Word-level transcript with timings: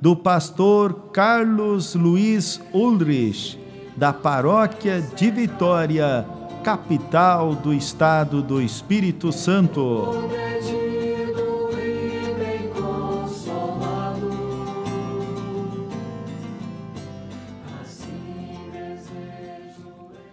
do 0.00 0.16
pastor 0.16 1.10
Carlos 1.12 1.94
Luiz 1.94 2.58
Ulrich, 2.72 3.58
da 3.94 4.14
paróquia 4.14 5.00
de 5.00 5.30
Vitória, 5.30 6.26
capital 6.64 7.54
do 7.54 7.74
estado 7.74 8.42
do 8.42 8.62
Espírito 8.62 9.30
Santo. 9.30 10.30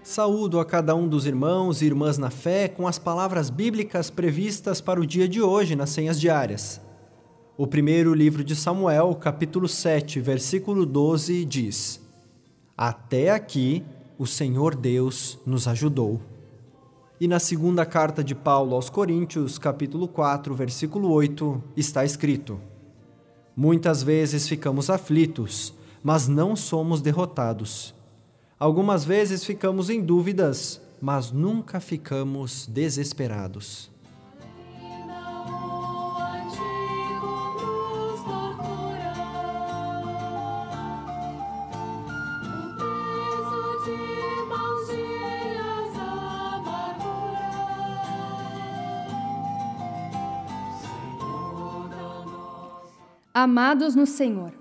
Saúdo 0.01 0.59
a 0.59 0.65
cada 0.65 0.95
um 0.95 1.07
dos 1.07 1.27
irmãos 1.27 1.81
e 1.81 1.85
irmãs 1.85 2.17
na 2.17 2.31
fé 2.31 2.69
com 2.69 2.87
as 2.87 2.97
palavras 2.97 3.49
bíblicas 3.49 4.09
previstas 4.09 4.79
para 4.79 4.99
o 4.99 5.05
dia 5.05 5.27
de 5.27 5.41
hoje 5.41 5.75
nas 5.75 5.89
senhas 5.89 6.19
diárias. 6.19 6.86
O 7.59 7.65
primeiro 7.65 8.13
livro 8.13 8.43
de 8.43 8.55
Samuel, 8.55 9.15
capítulo 9.15 9.67
7, 9.67 10.21
versículo 10.21 10.85
12, 10.85 11.43
diz: 11.43 11.99
Até 12.77 13.31
aqui 13.31 13.83
o 14.15 14.27
Senhor 14.27 14.75
Deus 14.75 15.39
nos 15.43 15.67
ajudou. 15.67 16.21
E 17.19 17.27
na 17.27 17.39
segunda 17.39 17.83
carta 17.83 18.23
de 18.23 18.35
Paulo 18.35 18.75
aos 18.75 18.91
Coríntios, 18.91 19.57
capítulo 19.57 20.07
4, 20.07 20.53
versículo 20.53 21.09
8, 21.09 21.63
está 21.75 22.05
escrito: 22.05 22.59
Muitas 23.55 24.03
vezes 24.03 24.47
ficamos 24.47 24.87
aflitos, 24.91 25.73
mas 26.03 26.27
não 26.27 26.55
somos 26.55 27.01
derrotados. 27.01 27.91
Algumas 28.59 29.03
vezes 29.03 29.43
ficamos 29.43 29.89
em 29.89 29.99
dúvidas, 29.99 30.79
mas 31.01 31.31
nunca 31.31 31.79
ficamos 31.79 32.67
desesperados. 32.67 33.89
Amados 53.39 53.93
no 53.93 54.07
Senhor, 54.07 54.51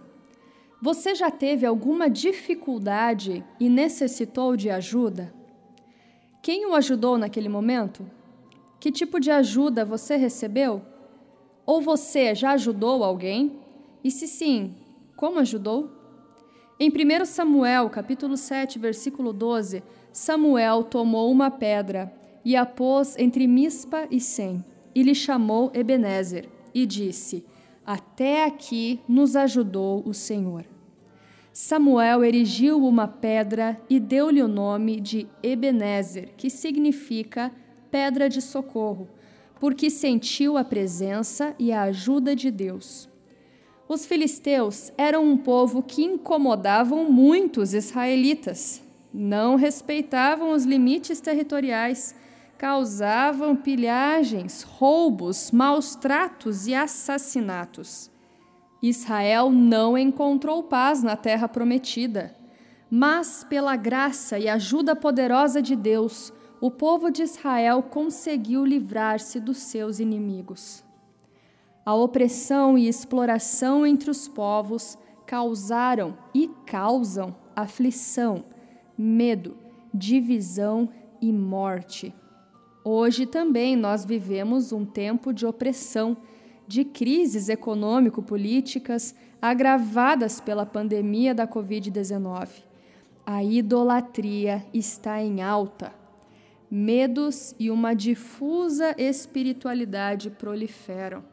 você 0.83 1.15
já 1.15 1.31
teve 1.31 1.65
alguma 1.65 2.11
dificuldade 2.11 3.43
e 3.59 3.71
necessitou 3.71 4.55
de 4.55 4.69
ajuda? 4.69 5.33
Quem 6.43 6.67
o 6.67 6.75
ajudou 6.75 7.17
naquele 7.17 7.49
momento? 7.49 8.05
Que 8.79 8.93
tipo 8.93 9.19
de 9.19 9.31
ajuda 9.31 9.83
você 9.83 10.17
recebeu? 10.17 10.83
Ou 11.65 11.81
você 11.81 12.35
já 12.35 12.51
ajudou 12.51 13.03
alguém? 13.03 13.59
E 14.05 14.11
se 14.11 14.29
sim, 14.29 14.75
como 15.17 15.39
ajudou? 15.39 15.91
Em 16.79 16.91
1 16.91 17.25
Samuel, 17.25 17.89
capítulo 17.89 18.37
7, 18.37 18.79
versículo 18.79 19.33
12, 19.33 19.83
Samuel 20.13 20.85
tomou 20.85 21.33
uma 21.33 21.51
pedra 21.51 22.13
e 22.45 22.55
a 22.55 22.67
pôs 22.67 23.17
entre 23.17 23.47
Mispa 23.47 24.07
e 24.11 24.21
Sem, 24.21 24.63
e 24.95 25.03
lhe 25.03 25.15
chamou 25.15 25.71
Ebenezer, 25.73 26.47
e 26.75 26.85
disse: 26.85 27.43
até 27.87 28.45
aqui 28.45 29.01
nos 29.09 29.37
ajudou 29.37 30.03
o 30.05 30.13
Senhor. 30.13 30.65
Samuel 31.53 32.25
erigiu 32.25 32.85
uma 32.85 33.07
pedra 33.07 33.81
e 33.89 34.01
deu-lhe 34.01 34.43
o 34.43 34.49
nome 34.49 35.01
de 35.01 35.27
Ebenezer, 35.43 36.31
que 36.37 36.51
significa 36.51 37.53
pedra 37.91 38.29
de 38.29 38.43
socorro, 38.43 39.09
porque 39.59 39.89
sentiu 39.89 40.59
a 40.59 40.65
presença 40.65 41.55
e 41.59 41.73
a 41.73 41.83
ajuda 41.83 42.37
de 42.37 42.51
Deus. 42.51 43.09
Os 43.89 44.05
filisteus 44.05 44.93
eram 44.99 45.25
um 45.25 45.37
povo 45.37 45.83
que 45.83 46.03
incomodavam 46.03 47.11
muito 47.11 47.63
os 47.63 47.73
israelitas. 47.73 48.83
Não 49.15 49.55
respeitavam 49.55 50.51
os 50.51 50.65
limites 50.65 51.21
territoriais 51.21 52.15
causavam 52.59 53.55
pilhagens, 53.55 54.63
roubos, 54.63 55.51
maus 55.51 55.95
tratos 55.95 56.67
e 56.67 56.75
assassinatos. 56.75 58.11
Israel 58.83 59.51
não 59.51 59.97
encontrou 59.97 60.63
paz 60.63 61.03
na 61.03 61.17
terra 61.17 61.49
prometida, 61.49 62.35
mas 62.91 63.45
pela 63.45 63.77
graça 63.77 64.39
e 64.39 64.49
ajuda 64.49 64.95
poderosa 64.95 65.61
de 65.61 65.75
Deus, 65.75 66.33
o 66.61 66.71
povo 66.71 67.11
de 67.11 67.23
Israel 67.23 67.83
conseguiu 67.83 68.65
livrar-se 68.65 69.41
dos 69.41 69.59
seus 69.59 69.99
inimigos. 69.99 70.85
A 71.85 71.95
opressão 71.95 72.77
e 72.77 72.89
exploração 72.89 73.87
entre 73.87 74.11
os 74.11 74.27
povos 74.27 74.99
causaram 75.27 76.17
e 76.35 76.49
causam 76.67 77.35
aflição, 77.55 78.45
medo, 78.97 79.57
divisão 79.93 80.89
e 81.21 81.33
morte. 81.33 82.15
Hoje 82.89 83.27
também 83.27 83.75
nós 83.75 84.05
vivemos 84.05 84.71
um 84.71 84.85
tempo 84.85 85.33
de 85.33 85.45
opressão, 85.45 86.17
de 86.69 86.85
crises 86.85 87.49
econômico-políticas 87.49 89.13
agravadas 89.43 90.41
pela 90.41 90.65
pandemia 90.65 91.35
da 91.35 91.49
Covid-19. 91.49 92.49
A 93.27 93.43
idolatria 93.43 94.65
está 94.73 95.21
em 95.21 95.43
alta. 95.43 95.93
Medos 96.71 97.57
e 97.59 97.73
uma 97.73 97.93
difusa 97.93 98.95
espiritualidade 98.97 100.31
proliferam. 100.31 101.25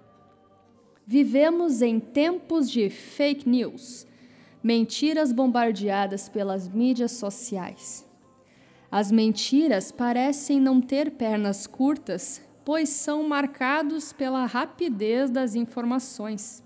Vivemos 1.06 1.84
em 1.84 2.00
tempos 2.00 2.68
de 2.68 2.90
fake 2.90 3.48
news, 3.48 4.08
mentiras 4.64 5.32
bombardeadas 5.32 6.28
pelas 6.28 6.68
mídias 6.68 7.12
sociais. 7.12 8.12
As 8.94 9.12
mentiras 9.12 9.92
parecem 9.92 10.60
não 10.60 10.80
ter 10.80 11.10
pernas 11.14 11.66
curtas, 11.66 12.40
pois 12.64 12.90
são 12.90 13.28
marcados 13.28 14.14
pela 14.14 14.46
rapidez 14.46 15.32
das 15.32 15.56
informações. 15.56 16.64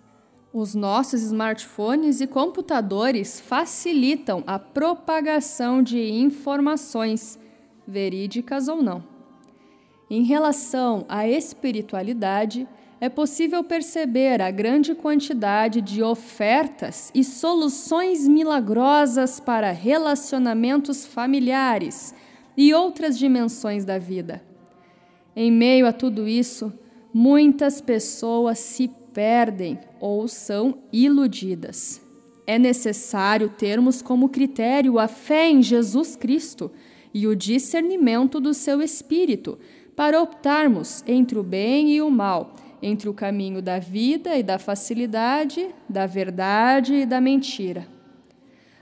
Os 0.51 0.75
nossos 0.75 1.21
smartphones 1.21 2.19
e 2.19 2.27
computadores 2.27 3.39
facilitam 3.39 4.43
a 4.45 4.59
propagação 4.59 5.81
de 5.81 6.01
informações, 6.01 7.39
verídicas 7.87 8.67
ou 8.67 8.83
não. 8.83 9.01
Em 10.09 10.25
relação 10.25 11.05
à 11.07 11.25
espiritualidade, 11.29 12.67
é 12.99 13.09
possível 13.09 13.63
perceber 13.63 14.41
a 14.41 14.49
grande 14.49 14.95
quantidade 14.95 15.81
de 15.81 16.01
ofertas 16.01 17.11
e 17.13 17.23
soluções 17.23 18.27
milagrosas 18.27 19.39
para 19.39 19.71
relacionamentos 19.71 21.05
familiares 21.05 22.15
e 22.55 22.73
outras 22.73 23.17
dimensões 23.17 23.85
da 23.85 23.99
vida. 23.99 24.41
Em 25.35 25.51
meio 25.51 25.85
a 25.85 25.93
tudo 25.93 26.27
isso, 26.27 26.73
muitas 27.13 27.79
pessoas 27.79 28.57
se 28.57 28.89
perdem 29.13 29.79
ou 29.99 30.27
são 30.27 30.79
iludidas. 30.91 32.01
É 32.47 32.57
necessário 32.57 33.49
termos 33.49 34.01
como 34.01 34.29
critério 34.29 34.97
a 34.97 35.07
fé 35.07 35.49
em 35.49 35.61
Jesus 35.61 36.15
Cristo 36.15 36.71
e 37.13 37.27
o 37.27 37.35
discernimento 37.35 38.39
do 38.39 38.53
seu 38.53 38.81
Espírito 38.81 39.59
para 39.95 40.21
optarmos 40.21 41.03
entre 41.05 41.37
o 41.37 41.43
bem 41.43 41.91
e 41.91 42.01
o 42.01 42.09
mal 42.09 42.55
entre 42.81 43.09
o 43.09 43.13
caminho 43.13 43.61
da 43.61 43.79
vida 43.79 44.35
e 44.37 44.43
da 44.43 44.59
facilidade, 44.59 45.73
da 45.89 46.05
verdade 46.05 46.93
e 46.93 47.05
da 47.05 47.19
mentira. 47.19 47.87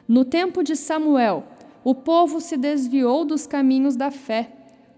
No 0.07 0.23
tempo 0.23 0.63
de 0.63 0.75
Samuel, 0.75 1.43
o 1.83 1.95
povo 1.95 2.41
se 2.41 2.57
desviou 2.57 3.25
dos 3.25 3.47
caminhos 3.47 3.95
da 3.95 4.11
fé, 4.11 4.51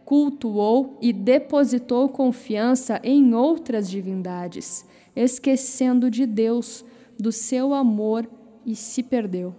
cultuou 0.03 0.97
e 1.01 1.11
depositou 1.11 2.09
confiança 2.09 2.99
em 3.03 3.33
outras 3.33 3.89
divindades, 3.89 4.85
esquecendo 5.15 6.09
de 6.09 6.25
Deus, 6.25 6.83
do 7.19 7.31
seu 7.31 7.73
amor 7.73 8.29
e 8.65 8.75
se 8.75 9.03
perdeu. 9.03 9.55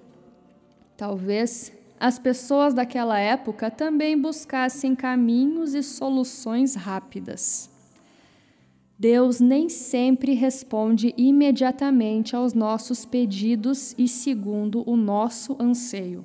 Talvez 0.96 1.72
as 2.00 2.18
pessoas 2.18 2.72
daquela 2.72 3.18
época 3.18 3.70
também 3.70 4.20
buscassem 4.20 4.94
caminhos 4.94 5.74
e 5.74 5.82
soluções 5.82 6.74
rápidas. 6.74 7.70
Deus 8.98 9.38
nem 9.38 9.68
sempre 9.68 10.34
responde 10.34 11.14
imediatamente 11.16 12.34
aos 12.34 12.52
nossos 12.52 13.04
pedidos 13.04 13.94
e 13.96 14.08
segundo 14.08 14.82
o 14.90 14.96
nosso 14.96 15.56
anseio. 15.60 16.24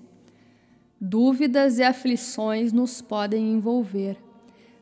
Dúvidas 1.00 1.78
e 1.78 1.84
aflições 1.84 2.74
nos 2.74 3.00
podem 3.00 3.52
envolver. 3.52 4.18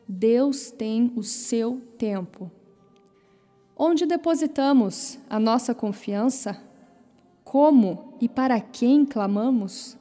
Deus 0.08 0.70
tem 0.70 1.12
o 1.14 1.22
seu 1.22 1.82
tempo. 1.98 2.50
Onde 3.76 4.06
depositamos 4.06 5.18
a 5.28 5.38
nossa 5.38 5.74
confiança? 5.74 6.62
Como 7.44 8.14
e 8.20 8.28
para 8.28 8.58
quem 8.58 9.04
clamamos? 9.04 9.98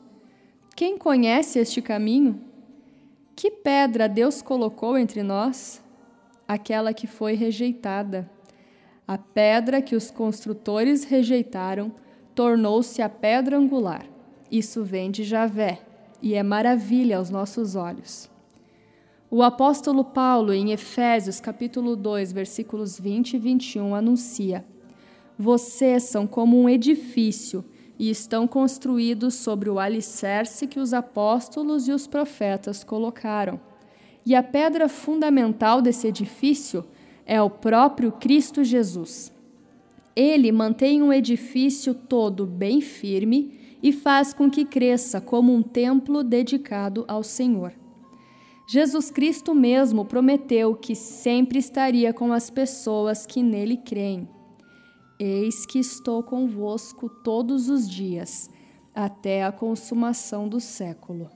Quem 0.77 0.97
conhece 0.97 1.59
este 1.59 1.81
caminho? 1.81 2.39
Que 3.35 3.51
pedra 3.51 4.07
Deus 4.07 4.41
colocou 4.41 4.97
entre 4.97 5.23
nós? 5.23 5.83
Aquela 6.51 6.93
que 6.93 7.07
foi 7.07 7.33
rejeitada. 7.33 8.29
A 9.07 9.17
pedra 9.17 9.81
que 9.81 9.95
os 9.95 10.11
construtores 10.11 11.05
rejeitaram 11.05 11.93
tornou-se 12.35 13.01
a 13.01 13.07
pedra 13.07 13.57
angular. 13.57 14.05
Isso 14.51 14.83
vem 14.83 15.09
de 15.09 15.23
Javé 15.23 15.79
e 16.21 16.33
é 16.33 16.43
maravilha 16.43 17.17
aos 17.17 17.29
nossos 17.29 17.75
olhos. 17.75 18.29
O 19.29 19.41
apóstolo 19.41 20.03
Paulo, 20.03 20.53
em 20.53 20.71
Efésios 20.71 21.39
capítulo 21.39 21.95
2, 21.95 22.33
versículos 22.33 22.99
20 22.99 23.33
e 23.33 23.39
21, 23.39 23.95
anuncia: 23.95 24.65
Vocês 25.39 26.03
são 26.03 26.27
como 26.27 26.61
um 26.61 26.67
edifício 26.67 27.63
e 27.97 28.09
estão 28.09 28.45
construídos 28.45 29.35
sobre 29.35 29.69
o 29.69 29.79
alicerce 29.79 30.67
que 30.67 30.81
os 30.81 30.93
apóstolos 30.93 31.87
e 31.87 31.93
os 31.93 32.07
profetas 32.07 32.83
colocaram 32.83 33.70
e 34.25 34.35
a 34.35 34.43
pedra 34.43 34.87
fundamental 34.87 35.81
desse 35.81 36.07
edifício 36.07 36.85
é 37.25 37.41
o 37.41 37.49
próprio 37.49 38.11
Cristo 38.11 38.63
Jesus. 38.63 39.31
Ele 40.15 40.51
mantém 40.51 41.01
um 41.01 41.11
edifício 41.11 41.93
todo 41.93 42.45
bem 42.45 42.81
firme 42.81 43.59
e 43.81 43.91
faz 43.91 44.33
com 44.33 44.49
que 44.49 44.65
cresça 44.65 45.19
como 45.19 45.53
um 45.53 45.63
templo 45.63 46.23
dedicado 46.23 47.05
ao 47.07 47.23
Senhor. 47.23 47.73
Jesus 48.67 49.09
Cristo 49.09 49.55
mesmo 49.55 50.05
prometeu 50.05 50.75
que 50.75 50.95
sempre 50.95 51.59
estaria 51.59 52.13
com 52.13 52.31
as 52.31 52.49
pessoas 52.49 53.25
que 53.25 53.41
nele 53.41 53.77
creem. 53.77 54.29
Eis 55.19 55.65
que 55.65 55.79
estou 55.79 56.23
convosco 56.23 57.09
todos 57.09 57.69
os 57.69 57.89
dias, 57.89 58.49
até 58.93 59.43
a 59.43 59.51
consumação 59.51 60.47
do 60.47 60.59
século 60.59 61.29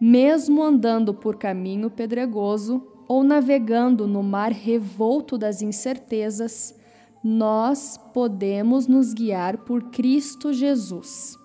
mesmo 0.00 0.62
andando 0.62 1.14
por 1.14 1.36
caminho 1.36 1.90
pedregoso 1.90 2.82
ou 3.06 3.22
navegando 3.22 4.06
no 4.06 4.22
mar 4.22 4.52
revolto 4.52 5.36
das 5.36 5.62
incertezas, 5.62 6.74
nós 7.22 7.98
podemos 8.12 8.86
nos 8.86 9.14
guiar 9.14 9.58
por 9.58 9.90
Cristo 9.90 10.52
Jesus. 10.52 11.38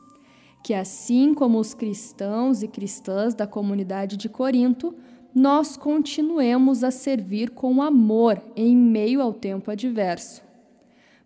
Que 0.63 0.73
assim 0.73 1.33
como 1.33 1.57
os 1.57 1.73
cristãos 1.73 2.61
e 2.61 2.67
cristãs 2.67 3.33
da 3.33 3.47
comunidade 3.47 4.17
de 4.17 4.27
Corinto, 4.27 4.93
nós 5.33 5.77
continuemos 5.77 6.83
a 6.83 6.91
servir 6.91 7.51
com 7.51 7.81
amor 7.81 8.41
em 8.55 8.75
meio 8.75 9.21
ao 9.21 9.33
tempo 9.33 9.71
adverso. 9.71 10.43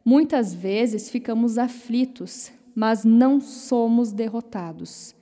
Muitas 0.06 0.54
vezes 0.54 1.10
ficamos 1.10 1.58
aflitos, 1.58 2.52
mas 2.76 3.06
não 3.06 3.40
somos 3.40 4.12
derrotados. 4.12 5.16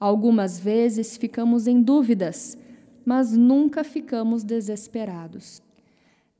Algumas 0.00 0.60
vezes 0.60 1.16
ficamos 1.16 1.66
em 1.66 1.82
dúvidas, 1.82 2.56
mas 3.04 3.36
nunca 3.36 3.82
ficamos 3.82 4.44
desesperados. 4.44 5.60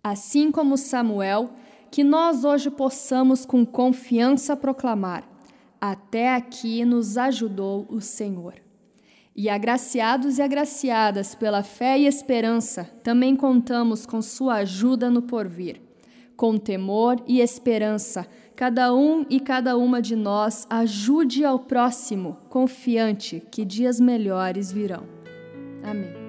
Assim 0.02 0.52
como 0.52 0.76
Samuel, 0.76 1.50
que 1.90 2.05
nós 2.05 2.44
hoje 2.44 2.70
possamos 2.70 3.44
com 3.44 3.66
confiança 3.66 4.56
proclamar: 4.56 5.28
Até 5.81 6.34
aqui 6.34 6.84
nos 6.84 7.19
ajudou 7.19 7.87
o 7.88 8.00
Senhor. 8.00 8.55
E 9.34 9.49
agraciados 9.49 10.38
e 10.38 10.43
agraciadas 10.43 11.34
pela 11.34 11.62
fé 11.62 11.99
e 11.99 12.06
esperança, 12.06 12.90
também 13.02 13.37
contamos 13.37 14.05
com 14.05 14.20
Sua 14.20 14.56
ajuda 14.56 15.10
no 15.10 15.22
porvir. 15.22 15.81
Com 16.37 16.56
temor 16.56 17.22
e 17.26 17.40
esperança, 17.40 18.26
cada 18.58 18.93
um 18.93 19.25
e 19.31 19.38
cada 19.38 19.76
uma 19.76 20.02
de 20.02 20.16
nós 20.16 20.66
ajude 20.69 21.44
ao 21.44 21.60
próximo, 21.60 22.37
confiante 22.49 23.40
que 23.52 23.64
dias 23.64 24.00
melhores 24.00 24.72
virão. 24.72 25.05
Amém. 25.81 26.27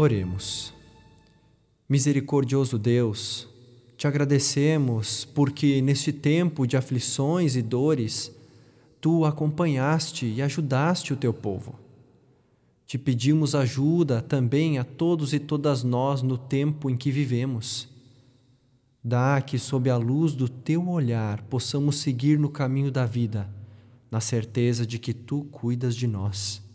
Oremos. 0.00 0.72
Misericordioso 1.88 2.78
Deus, 2.78 3.48
te 3.96 4.06
agradecemos 4.06 5.24
porque 5.24 5.82
neste 5.82 6.12
tempo 6.12 6.68
de 6.68 6.76
aflições 6.76 7.56
e 7.56 7.62
dores, 7.62 8.32
tu 9.00 9.24
acompanhaste 9.24 10.24
e 10.24 10.40
ajudaste 10.40 11.12
o 11.12 11.16
teu 11.16 11.34
povo. 11.34 11.74
Te 12.86 12.96
pedimos 12.96 13.56
ajuda 13.56 14.22
também 14.22 14.78
a 14.78 14.84
todos 14.84 15.32
e 15.32 15.40
todas 15.40 15.82
nós 15.82 16.22
no 16.22 16.38
tempo 16.38 16.88
em 16.88 16.96
que 16.96 17.10
vivemos. 17.10 17.88
Dá 19.02 19.42
que, 19.42 19.58
sob 19.58 19.90
a 19.90 19.96
luz 19.96 20.32
do 20.32 20.48
teu 20.48 20.88
olhar, 20.88 21.42
possamos 21.50 21.96
seguir 21.96 22.38
no 22.38 22.50
caminho 22.50 22.92
da 22.92 23.04
vida, 23.04 23.50
na 24.08 24.20
certeza 24.20 24.86
de 24.86 24.96
que 24.96 25.12
tu 25.12 25.42
cuidas 25.50 25.96
de 25.96 26.06
nós. 26.06 26.67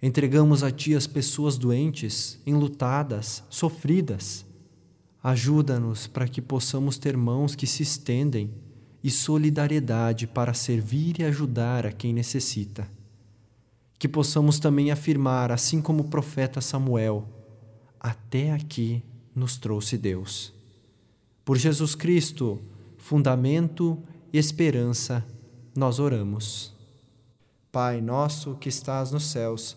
Entregamos 0.00 0.62
a 0.62 0.70
ti 0.70 0.94
as 0.94 1.06
pessoas 1.06 1.58
doentes, 1.58 2.38
enlutadas, 2.46 3.42
sofridas 3.50 4.46
Ajuda-nos 5.22 6.06
para 6.06 6.28
que 6.28 6.40
possamos 6.40 6.96
ter 6.96 7.16
mãos 7.16 7.54
que 7.54 7.66
se 7.66 7.82
estendem 7.82 8.50
e 9.02 9.10
solidariedade 9.10 10.26
para 10.26 10.54
servir 10.54 11.20
e 11.20 11.24
ajudar 11.24 11.84
a 11.86 11.92
quem 11.92 12.12
necessita. 12.12 12.88
Que 13.98 14.08
possamos 14.08 14.60
também 14.60 14.90
afirmar, 14.90 15.50
assim 15.50 15.82
como 15.82 16.04
o 16.04 16.08
profeta 16.08 16.60
Samuel, 16.60 17.28
até 17.98 18.52
aqui 18.52 19.02
nos 19.34 19.56
trouxe 19.56 19.98
Deus. 19.98 20.52
Por 21.44 21.56
Jesus 21.56 21.94
Cristo, 21.96 22.60
fundamento 22.96 23.98
e 24.32 24.38
esperança, 24.38 25.24
nós 25.74 25.98
oramos. 25.98 26.72
Pai 27.72 28.00
nosso 28.00 28.54
que 28.54 28.68
estás 28.68 29.10
nos 29.10 29.24
céus, 29.24 29.76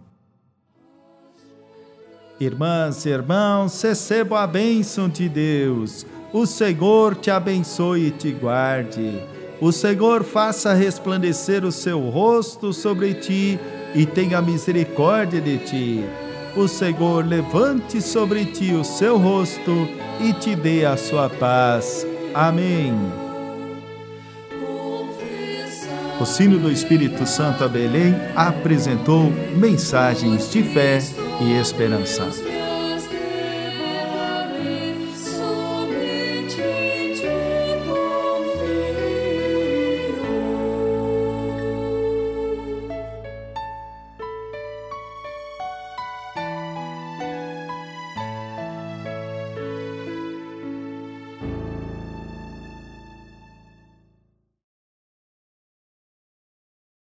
Irmãs 2.41 3.05
e 3.05 3.09
irmãos, 3.09 3.79
receba 3.83 4.41
a 4.41 4.47
bênção 4.47 5.07
de 5.07 5.29
Deus. 5.29 6.07
O 6.33 6.47
Senhor 6.47 7.13
te 7.13 7.29
abençoe 7.29 8.07
e 8.07 8.09
te 8.09 8.31
guarde. 8.31 9.21
O 9.61 9.71
Senhor 9.71 10.23
faça 10.23 10.73
resplandecer 10.73 11.63
o 11.63 11.71
seu 11.71 11.99
rosto 12.09 12.73
sobre 12.73 13.13
ti 13.13 13.59
e 13.93 14.07
tenha 14.07 14.41
misericórdia 14.41 15.39
de 15.39 15.59
ti. 15.59 16.03
O 16.55 16.67
Senhor 16.67 17.23
levante 17.23 18.01
sobre 18.01 18.43
ti 18.45 18.73
o 18.73 18.83
seu 18.83 19.19
rosto 19.19 19.87
e 20.19 20.33
te 20.33 20.55
dê 20.55 20.83
a 20.83 20.97
sua 20.97 21.29
paz. 21.29 22.07
Amém. 22.33 22.91
O 26.19 26.25
sino 26.25 26.57
do 26.57 26.71
Espírito 26.71 27.27
Santo 27.27 27.63
a 27.63 27.67
Belém 27.67 28.15
apresentou 28.35 29.31
mensagens 29.55 30.51
de 30.51 30.63
fé 30.63 30.99
e 31.39 31.53
esperança. 31.53 32.27